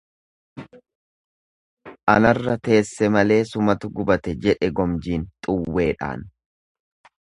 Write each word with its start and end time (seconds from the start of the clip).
Anarra 2.15 2.57
teesse 2.69 3.11
malee 3.19 3.39
sumatu 3.53 3.93
gubate 4.01 4.37
jedhe 4.49 4.75
gomjiin 4.83 5.31
xuwweedhaan. 5.41 6.31